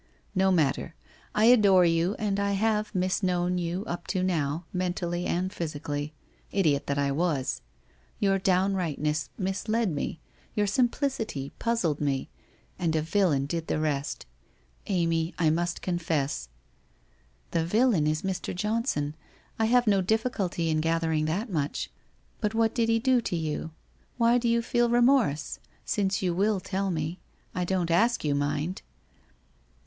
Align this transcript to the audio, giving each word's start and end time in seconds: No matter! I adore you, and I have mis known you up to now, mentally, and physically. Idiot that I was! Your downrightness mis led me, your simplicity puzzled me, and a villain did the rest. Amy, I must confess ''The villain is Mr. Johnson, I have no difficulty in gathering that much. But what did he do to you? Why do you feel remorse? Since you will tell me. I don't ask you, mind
No 0.33 0.49
matter! 0.51 0.95
I 1.35 1.45
adore 1.45 1.85
you, 1.85 2.15
and 2.17 2.39
I 2.39 2.53
have 2.53 2.95
mis 2.95 3.21
known 3.21 3.59
you 3.59 3.85
up 3.85 4.07
to 4.07 4.23
now, 4.23 4.65
mentally, 4.73 5.27
and 5.27 5.53
physically. 5.53 6.15
Idiot 6.51 6.87
that 6.87 6.97
I 6.97 7.11
was! 7.11 7.61
Your 8.19 8.39
downrightness 8.39 9.29
mis 9.37 9.67
led 9.67 9.91
me, 9.91 10.19
your 10.55 10.65
simplicity 10.65 11.51
puzzled 11.59 12.01
me, 12.01 12.29
and 12.79 12.95
a 12.95 13.01
villain 13.03 13.45
did 13.45 13.67
the 13.67 13.77
rest. 13.77 14.25
Amy, 14.87 15.35
I 15.37 15.51
must 15.51 15.83
confess 15.83 16.49
''The 17.51 17.63
villain 17.63 18.07
is 18.07 18.23
Mr. 18.23 18.55
Johnson, 18.55 19.13
I 19.59 19.65
have 19.65 19.85
no 19.85 20.01
difficulty 20.01 20.71
in 20.71 20.81
gathering 20.81 21.25
that 21.25 21.47
much. 21.51 21.91
But 22.39 22.55
what 22.55 22.73
did 22.73 22.89
he 22.89 22.97
do 22.97 23.21
to 23.21 23.35
you? 23.35 23.69
Why 24.17 24.39
do 24.39 24.49
you 24.49 24.63
feel 24.63 24.89
remorse? 24.89 25.59
Since 25.85 26.23
you 26.23 26.33
will 26.33 26.59
tell 26.59 26.89
me. 26.89 27.19
I 27.53 27.63
don't 27.65 27.91
ask 27.91 28.23
you, 28.23 28.33
mind 28.33 28.81